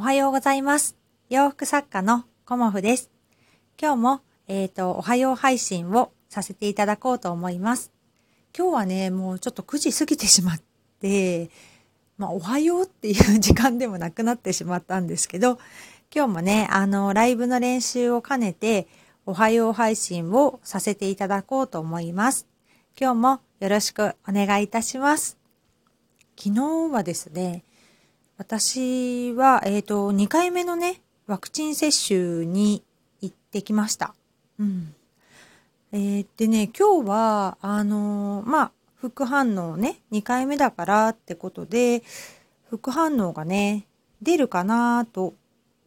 [0.00, 0.96] おはようございます。
[1.28, 3.10] 洋服作家のコモフです。
[3.78, 7.92] 今日も、えっ、と、おはよう配信をさせていただこうと思います。
[8.56, 10.60] 今日はね、もうちょっと9時過ぎてしまっ
[11.02, 11.50] て、
[12.16, 15.58] まあ、おはようっていう時間でもなくなってしまったんですけど、
[16.10, 18.88] 今日もね、あの、ライブの練習を兼ねて、
[19.26, 22.46] おはよう配信をさせていただこうと思います。
[22.98, 25.36] 今日もよろしくお願いいたします。
[26.38, 27.64] 昨日はですね、
[28.40, 32.82] 私は、えっ、と、2回目のね、ワクチン接種に
[33.20, 34.14] 行ってきました。
[34.58, 34.94] うん。
[35.92, 42.02] えーでね、今日は、あのまあ、副反応ね、2回目だからってことで、
[42.70, 43.84] 副反応がね、
[44.22, 45.34] 出るかなと、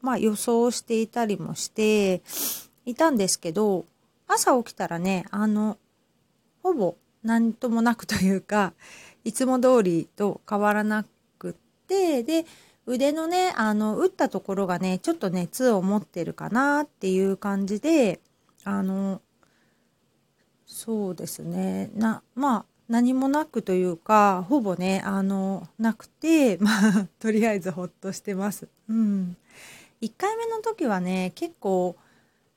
[0.04, 2.22] まあ、予想していたりもして
[2.86, 3.86] いたんですけど、
[4.28, 5.80] 朝起きたらね、あの、
[6.62, 8.74] ほぼ何ともなくというか、
[9.24, 11.13] いつも通りと変わらなく
[11.94, 12.46] て、で、
[12.86, 18.20] 腕のね、あの、打ったところがね、ちょっと熱を持ってるかなっていう感じで、
[18.64, 19.22] あの、
[20.66, 28.68] そうですね、な、まあ、何もなくというか、ほぼね、あの、なくて、まあ、 とりあえずほっとしてます。
[28.90, 29.38] うん。
[30.02, 31.96] 1回目の時はね、結構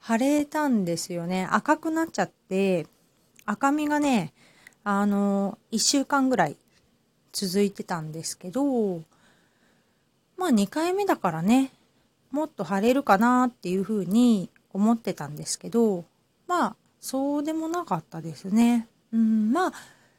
[0.02, 1.46] 腫れたんですよね。
[1.50, 2.86] 赤くなっちゃって、
[3.44, 4.32] 赤みがね、
[4.82, 6.56] あの、1週間ぐらい
[7.32, 9.02] 続いてたんですけど、
[10.36, 11.72] まあ2回目だからね、
[12.30, 16.04] もっと腫れるかなっていうふうに思ってたんですけど、
[16.46, 18.88] まあそうでもなかったですね。
[19.12, 19.72] うん、まあ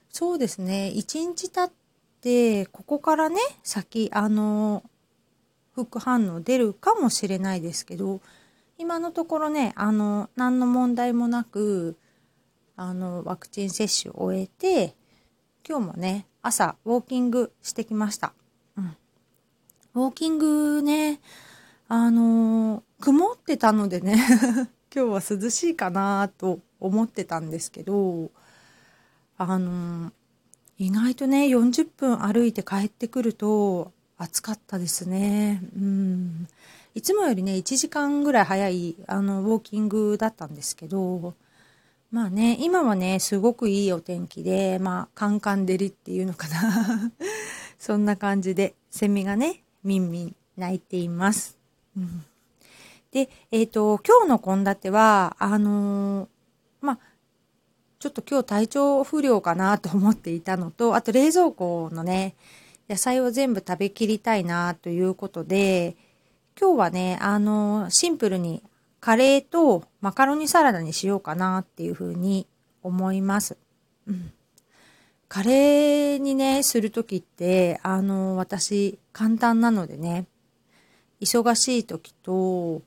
[0.09, 1.72] そうですね、1日経っ
[2.22, 4.84] て、ここからね、先、あの、
[5.74, 8.22] 副反応出るかもしれないですけど、
[8.80, 11.97] 今のところね、あの、何の問題もなく、
[12.75, 14.96] あの、ワクチン接種を終えて、
[15.68, 18.34] 今日もね、朝、ウォーキングしてきました。
[19.97, 21.19] ウォーキングね、
[21.88, 24.13] あのー曇ってたのでね、
[24.96, 28.30] 今日は涼しいかなと思ってたんですけど、
[29.40, 30.12] あのー
[30.78, 35.63] 意外とね、40分歩いて帰ってくると暑かったですね。
[35.75, 36.47] うん。
[36.94, 41.34] いつもよりね、1時間ぐらい早い、あの、ウォーキングだったんですけど、
[42.12, 47.12] まあね、今はね、すごくいいお天気で、まあ、カンカン照りっていうのかな。
[47.79, 51.58] そんな感じで、セミがね、みんみん鳴いています。
[51.96, 52.25] うん、
[53.12, 56.28] で、えっ、と、今日の献立は、あのー
[56.81, 57.00] まあ、
[57.97, 62.36] ちょっと今日体調不良かなと思っていたのと、あと冷蔵庫のね、
[62.90, 65.96] 野菜を全部食べきりたいなということで、
[66.59, 68.62] 今日はね、あのーシンプルに
[69.00, 72.46] カレーとマカロニサラダにしようかなっていうふうに
[72.84, 73.56] 思います。
[74.06, 74.34] うん。
[75.38, 80.25] カレーにね、するときって、あの、私、簡単なのでね、
[81.22, 82.81] 忙しい時と、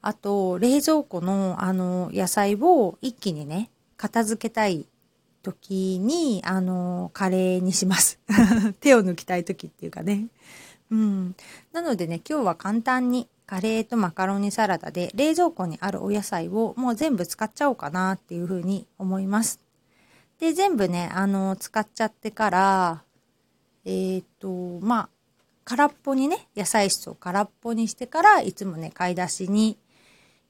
[0.00, 3.68] あと、冷蔵庫の、あの、野菜を一気にね、
[3.98, 4.86] 片付けたい
[5.42, 8.18] 時に、あの、カレーにします。
[8.80, 10.28] 手を抜きたい時っていうかね。
[10.90, 11.36] うん。
[11.74, 19.63] なのでね、今日は簡単にカレーとマカロニサラダで冷蔵庫にあるお野菜をもう全部使っちゃおうかなっていうふうに思います。
[20.38, 23.04] で、全部ね、あの、使っちゃってから、
[23.84, 24.48] えっ、と、
[24.80, 25.08] まあ、
[25.64, 29.78] 空っぽにね、野菜室を空っぽにしてから、いつもね、買い出しに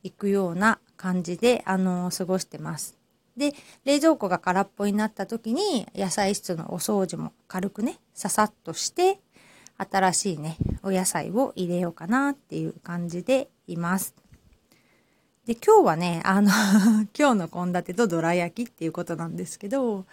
[0.03, 2.99] 行くような感じで、あの、過ごしてます。
[3.37, 3.53] で、
[3.85, 9.21] 冷蔵庫が空っぽになった時に、野菜室のお掃除も軽くね、ささっとして、
[9.77, 14.15] 新しいね、お野菜を入れようかなっていう感じでいます。
[15.47, 16.51] で、今日はね、あの、
[17.17, 20.07] 今日の献立とどら焼きっていうことなんですけど、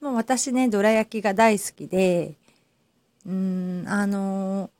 [0.00, 2.34] もう私ね、どら焼きが大好きで、
[3.24, 3.32] うー
[3.84, 4.70] ん、あの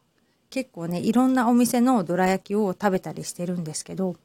[0.51, 4.17] 結構ね、いろんなお店のどら焼きを食べたりしてるんですけど、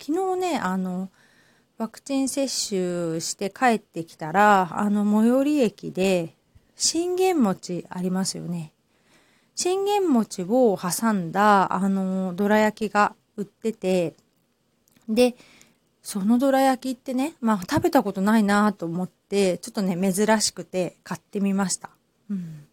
[0.00, 1.10] 昨日ね、あの、
[1.76, 6.34] ワクチン接種して帰ってきたら、あの、最寄り駅で、
[6.76, 8.72] 信玄餅ありますよね。
[9.56, 14.14] 信玄餅を挟んだ、あの、どら焼きが売ってて、
[15.08, 15.36] で、
[16.02, 21.90] そのどら焼きってね、まあ食べたことないなと思って、ちょっとね、珍しくて買ってみました。
[22.30, 22.66] うん。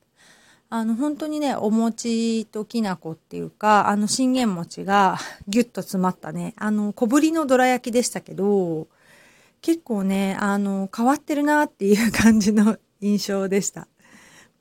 [0.74, 5.18] あの、本当にね、お餅ときな粉っていうか、あの、信玄餅が
[5.50, 8.88] ギュッと詰まったね、あの、小ぶりのどら焼きでしたけど、
[9.62, 13.88] 結構ね、あの、変わってるなっていう感じの 印象でした。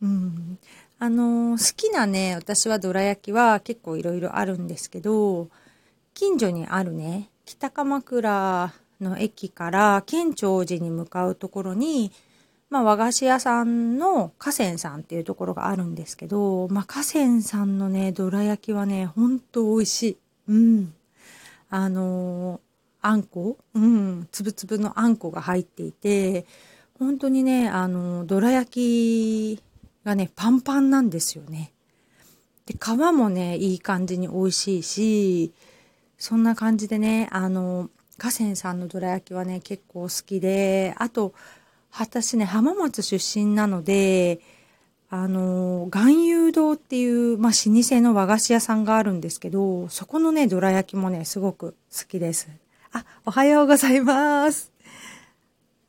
[0.03, 0.59] うん。
[0.99, 5.49] あの、好きなね、私はどら焼きは結構いろいろあるんですけど、
[6.13, 12.13] 近所にあるね、北鎌倉の駅から県庁寺に向かうところに、
[12.69, 20.17] まあ、和菓子屋さんの河川さんっていうところがあるんですけど、まあ、河川さんのね、どら焼きはね、ほんと美味しい。
[20.47, 20.95] うん。
[21.71, 22.61] あのー、
[23.03, 23.59] あんこ？
[23.75, 24.29] うん。
[24.31, 26.47] つぶつぶのあんこが入っていて、
[27.01, 29.63] 本当にね、あのー、どら焼き
[30.05, 31.73] がね、パンパンなんですよね。
[32.67, 35.53] で、皮もね、いい感じに美味しいし、
[36.21, 37.89] そんな感じでね、あの、
[38.19, 41.33] 河川さんのどら焼きはね、結構好きで、あと、
[41.91, 44.41] 私ね、浜松出身なので、
[45.09, 52.49] あの、含有堂っていう、まあ、老舗の和菓子屋さんがあるんですけど、そこのね、どら焼きもね、すごく好きです。
[52.93, 54.71] あ、おはようございます。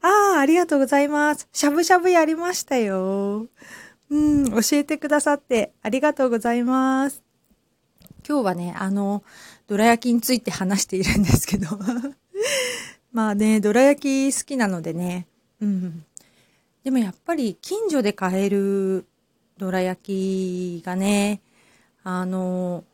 [0.02, 1.50] ああ、ありがとうございます。
[1.52, 3.48] しゃぶしゃぶやりましたよ。
[4.10, 7.31] うん、教えてくださってありがとうございます。
[8.32, 9.26] 今日はね、あの、
[9.68, 11.68] どら焼きについて話しているんですけど。
[13.12, 15.28] まあね、どら焼き好きなのでね、
[15.60, 16.06] うん。
[16.86, 19.06] でもやっぱり近所で買える
[19.58, 21.42] どら焼きがね、
[22.06, 22.86] あの、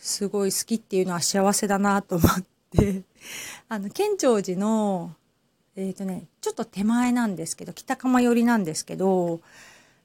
[0.00, 3.02] すごい好きっていうのは幸せだなと思って、
[3.70, 5.14] あの、県庁寺の、
[5.76, 9.42] えっ、ー、とね、ちょっと手前なんですけど、北釜寄りなんですけど、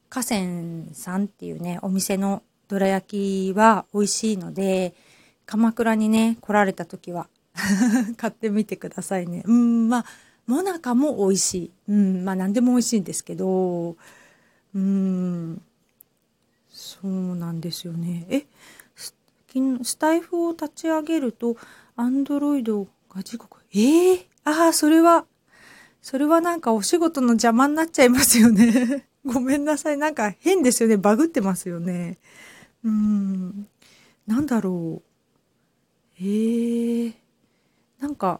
[0.08, 4.94] 河川さんっていうね、お店のどら焼きは美味しいので、
[5.46, 7.28] 鎌倉にね、来られた時は
[8.18, 9.44] 買ってみてくださいね。
[9.46, 10.06] うん、まあ、
[10.48, 11.72] もなかも美味しい。
[11.90, 13.96] うん、まあ何でも美味しいんですけど、
[14.76, 15.62] うん、
[16.70, 18.26] そうなんですよね。
[18.30, 18.46] え、
[19.84, 21.56] スタイフを立ち上げると、
[21.96, 25.26] アンドロイドが時刻、ええー、ああ、それは、
[26.02, 29.08] それはなんかお仕事の邪魔になっちゃいますよね。
[29.26, 29.98] ごめんなさい。
[29.98, 30.98] なんか変ですよね。
[30.98, 32.20] バグってますよね。
[32.86, 33.68] うん。
[34.28, 36.24] なんだろう。
[36.24, 37.14] ええー、
[38.00, 38.40] なんか、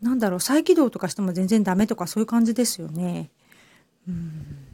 [0.00, 3.30] なんだろう、再起動とかしても全然ダメとかそういう感じですよね。
[4.08, 4.66] うん。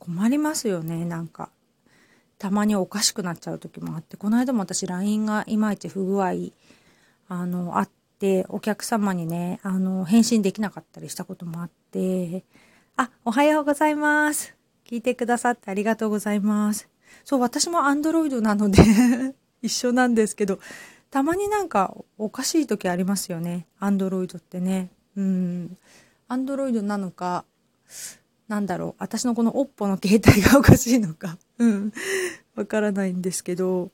[0.00, 1.48] 困りますよね、なんか。
[2.38, 6.32] たまにおかしくなっちゃう時もあって、この間も私 LINE がいまいち不具合、
[7.28, 12.44] あの、あって、お客様にね、あの、返信できなかったりしたこともあって、
[12.96, 14.54] あ、おはようございます。
[14.84, 16.93] 聞いてくださってありがとうございます。
[17.24, 18.82] そう、私も Android なので
[19.62, 20.58] 一緒なんですけど、
[21.10, 23.66] たまになんかおかしい時ありますよね。
[23.78, 24.90] アンドロイドってね。
[25.16, 25.78] うん。
[26.28, 27.44] アンドロイドなのか、
[28.48, 28.94] なんだろう。
[28.98, 31.38] 私のこのおっぽの携帯がおかしいのか。
[31.58, 31.92] うん。
[32.56, 33.90] わからないんですけど。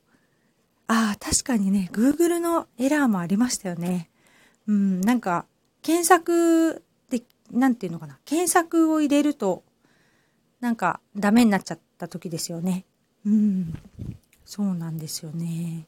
[0.87, 4.11] ああ、確かにね、Google のエラーもありましたよね。
[4.67, 5.01] うん。
[5.03, 5.47] なんか、
[5.83, 8.19] 検索で、なんていうのかな。
[8.25, 9.63] 検索を入れると、
[10.61, 12.85] なんかダメになっちゃった時ですよね。
[13.27, 13.75] うん。
[14.45, 15.87] そうなんですよね。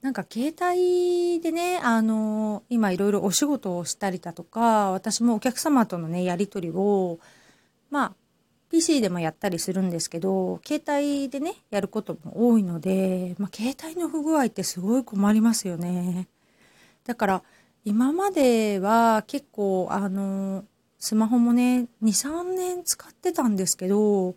[0.00, 7.18] なんか携帯でね、あの、今いろいろお仕事をしたりだとか、私もお客様とのね、やり取りを、
[7.90, 8.14] まあ、
[8.70, 16.28] PC でもやったりするんですけど、携帯でね、やることも多いので、まあ、携帯の不具合ってすごい困りますよね。
[17.04, 17.42] だから、
[17.84, 20.64] 今までは結構、あの、
[20.98, 24.36] スマホもね、2、3年使ってたんですけど、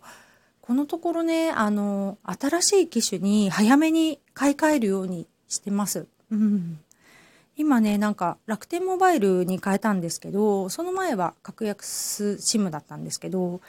[0.68, 6.06] このところね、あの、新しい機種に早めに買い替えるようにしてます。
[6.30, 6.78] うん。
[7.56, 13.62] 今ね、なんか楽天モバイルに変えたんですけど、その前は格安 SIM だったんですけど、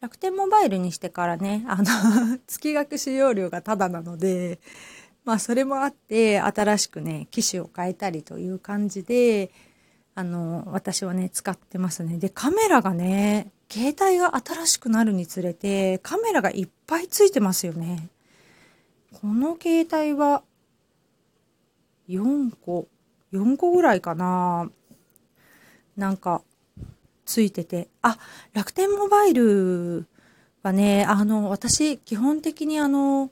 [0.00, 4.60] 楽天モバイルにしてからね、あの 月額使用料がタダなので、
[5.24, 9.50] まあそれもあって、新しくね、機種を変えたりという感じで、
[10.14, 12.18] あの、私はね、使ってますね。
[12.18, 18.08] で、カメラがね、携帯が新しくなるにつれて、カメラがいっぱいついてますよね。
[19.20, 20.42] この携帯は
[22.08, 22.86] 4個、
[23.32, 24.70] 4個ぐらいかな。
[25.96, 26.42] なんか、
[27.24, 27.88] ついてて。
[28.02, 28.18] あ、
[28.52, 30.06] 楽天モバイル
[30.62, 33.30] はね、あの、私、基本的にあの、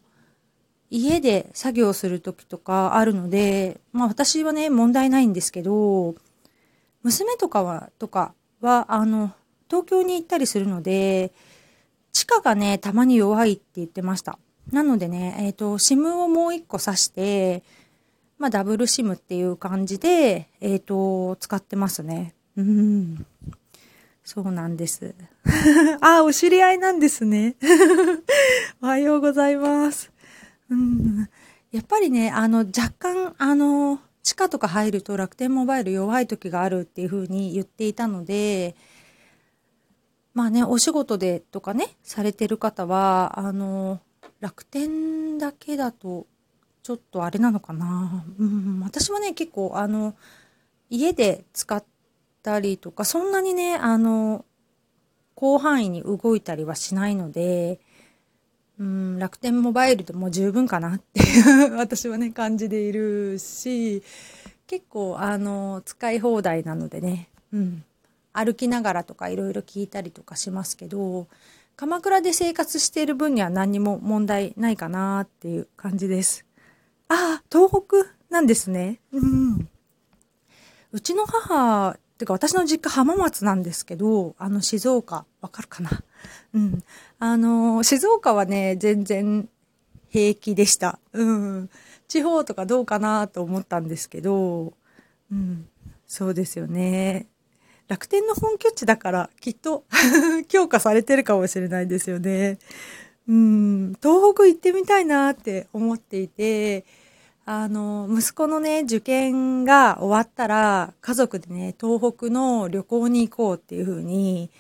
[0.91, 6.14] 家で作業する時とかあるので、まあ私はね、問題ないんですけど、
[7.03, 9.33] 娘とかは、とかは、あの、
[9.75, 11.33] 東京に行ったりするので、
[12.12, 14.38] 地下がね、たまに弱いって言ってました。
[14.71, 17.64] なのでね、えっ、ー、と、SIM をもう一個挿して、
[18.38, 22.35] まあ、ダブルシムっていう感じで、えっ、ー、と、使ってますね。
[22.57, 23.26] うん。
[24.23, 25.12] そうなんです。
[26.00, 27.57] あ、お知り合いなんですね。
[28.81, 30.12] おはようございます。
[30.71, 31.28] うん。
[31.73, 38.76] やっぱりね、あの、若干、あの、地下とか入ると楽天モバイル弱い時があるっていう風に言っていたので、
[40.35, 44.00] まあね、お仕事でとかね、されてる方は、あの、
[44.41, 46.26] 楽天だけだと
[46.83, 48.25] ちょっとあれなのかな。
[48.38, 50.14] うん、私はね、結構、あの、
[50.91, 51.83] 家で使っ
[52.43, 54.45] たりとか、そんなにね、あの、
[55.38, 57.81] 広範囲に動いたりはしないので、
[58.79, 61.21] うん、楽天モバイルでも十分かなって
[61.79, 64.03] 私はね、感じでいるし、
[64.67, 67.85] 結構、あの、使い放題なのでね、うん、
[68.35, 71.29] 歩きながらとかいろいろ聞いたりとかしますけど、
[71.76, 76.45] 鎌倉で生活している分には何にも問題ないかなっていう感じです。
[77.09, 79.00] ああ、東北なんですね。
[79.12, 79.69] うん。
[80.93, 85.91] うちの母、てか私の実家浜松なんですけど、あの静岡、わかるかな？
[86.55, 86.85] うん。
[87.19, 89.49] あの、静岡はね、全然
[90.11, 91.00] 平気でした。
[91.12, 91.71] うん。
[92.07, 94.75] 地方とかどうかなと思ったんですけど、
[95.33, 95.69] うん。
[96.07, 97.26] そうですよね。
[97.88, 99.85] 楽天の本拠地だからきっと
[100.49, 102.59] 強化されてるかもしれないですよね。
[103.29, 106.85] うん、東北行ってみたいなって思っていて、
[107.47, 114.50] あの、息子のね、受験が終わったら、家族でね、東北の旅行に行こうっていうふうに、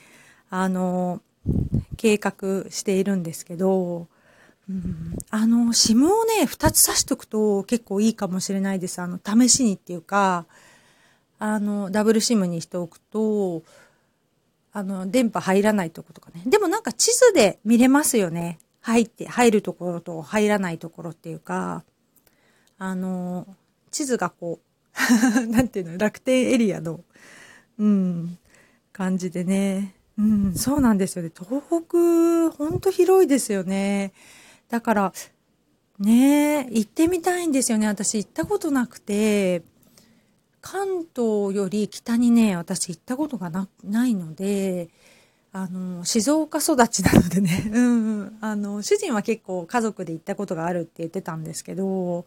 [0.50, 1.20] あの、
[1.96, 4.06] 計画しているんですけど、
[4.68, 9.00] うん、あの、SIM をね、2つ挿しとくと結構いいかもしれないです。
[9.00, 10.46] あの、試しにっていうか、
[11.38, 13.62] あの、ダブル SIM にしておくと、
[14.72, 16.42] あの、電波入らないとことかね。
[16.46, 18.58] でもなんか地図で見れますよね。
[18.80, 21.84] 入って、入るところと入らないところっていうか、
[22.78, 23.46] あの、
[23.90, 24.64] 地図がこう、
[25.46, 27.00] なんていうの、楽天エリアの、
[27.78, 28.38] うん、
[28.92, 29.94] 感じでね。
[30.18, 31.30] うん、そうなんですよね。
[31.34, 34.12] 東北、ほんと広いですよね。
[34.68, 35.12] だから、
[35.98, 37.86] ねえ行ってみたいんですよね。
[37.86, 39.62] 私行ったことなくて、
[40.64, 44.88] 関東より北にね、私行ったことがなないので、
[45.52, 52.24] あの、静岡育ちなのでね、 うん、あの、主人は結構家族で行ったことがあるって言ってたんですけど、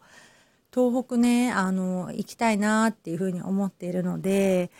[0.72, 4.70] 東北ね、あの、行きたいなっていうふうに思っているので、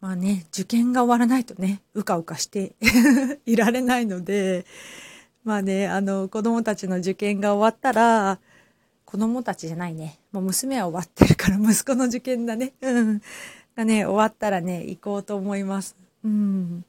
[0.00, 2.74] まあね、受験が終わらないとね、うかうかして
[3.46, 4.66] いられないので、
[5.44, 8.40] まあね、あの、子供たちの受験が終わったら、
[9.06, 10.18] 子供たちじゃないね。
[10.32, 12.74] もう娘は終わってるから息子の受験だね。
[12.82, 13.22] うん。
[13.76, 15.96] がね、終わったらね、行こうと思います。
[16.24, 16.84] うん。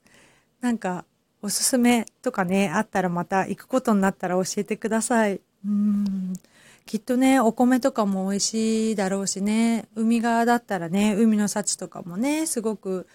[0.59, 1.05] なんか、
[1.43, 5.39] おすすめとかね、あったらまた行くことになったら教えてください。
[5.65, 6.33] うん。
[6.87, 13.05] きっとね、お米とかも美味しいだろうしね、海側だったらね、海の幸とかもね、すごく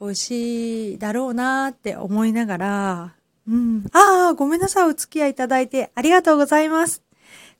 [0.00, 3.14] 美味しいだろうなって思いながら、
[3.46, 3.84] うん。
[3.92, 4.88] ああ、ごめんなさい。
[4.88, 7.02] お付き合いいただいてありがとうございます。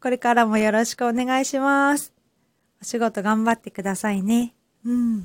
[0.03, 2.15] これからもよろしくお願いします。
[2.81, 4.55] お仕事頑張ってくださいね。
[4.87, 5.25] うん。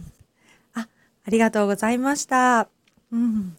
[0.74, 0.89] あ、
[1.25, 2.67] ありがとうございました。
[3.10, 3.58] うん。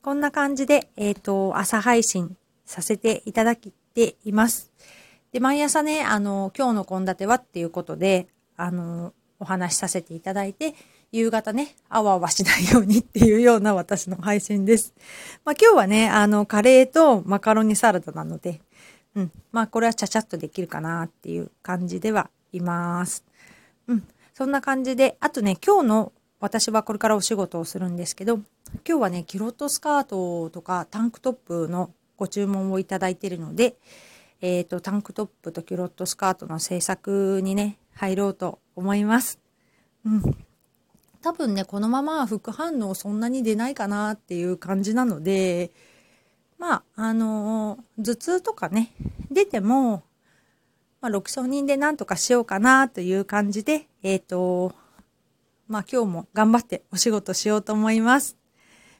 [0.00, 4.72] こんな感じで、えっ、ー、と、朝配信させていただいています。
[5.30, 10.74] で、毎朝ね、あの、今日の献立はっていうことで、あの、お話しさせていただいて、
[11.12, 14.94] 夕方ね、あわあわしないようにっていうような私の配信です。
[15.44, 18.62] まあ今日はね、あの、カレーとマカロニサラダなので、
[19.16, 19.32] うん。
[19.50, 23.24] まあこれはちゃちゃっとできるかなっていう感じではいます。
[23.88, 24.06] うん。
[24.34, 28.44] そんな感じで、あとね、今日の私はこれからお仕事をするんですけど、今
[28.84, 33.76] 日はね、キロットスカートとかタンクトップのご注文をいただいているので、
[34.42, 39.38] えっ、ー、と、タンクトップとキュロットスカートの制作にね、入ろうと思います。
[40.04, 40.22] うん。
[41.22, 45.70] 多分ね、このまま副反応そんなに出ないかなっていう感じなので、
[46.58, 48.92] まあ、あの、頭痛とかね、
[49.30, 50.02] 出ても、
[51.00, 54.74] まあ、6承認でなんとかしようかなという感じで、えっ、ー、と、
[55.68, 58.36] まあ今日も頑張ってお仕事しようと思います。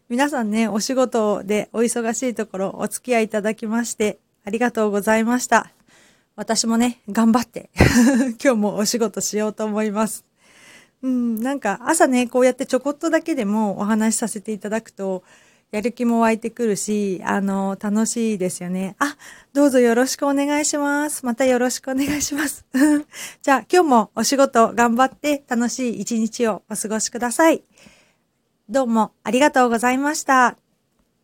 [0.08, 5.70] 皆さんね、お仕事でお忙しいところお付き合いいただきましてありがとうございました。
[6.34, 7.70] 私もね、頑張って
[8.42, 10.25] 今日もお仕事しようと思います。
[11.02, 15.22] うん、なんか朝ね、こうやってちょこっとだけでもお話しさせていただくと、
[15.76, 18.97] やる気も湧いてくるし、あの、楽しいですよね。
[18.99, 19.14] あ、
[19.52, 21.26] どうぞよろしくお願いします。
[21.26, 22.64] またよろしくお願いします。
[23.42, 27.62] じゃあ、今日もお仕事頑張って楽しい一日をお過ごしください。
[28.71, 30.56] どうもありがとうございました。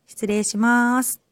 [0.07, 1.32] 失礼します。